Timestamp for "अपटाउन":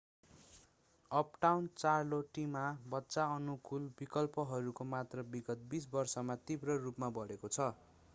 1.11-1.67